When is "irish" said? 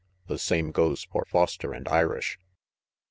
1.87-2.39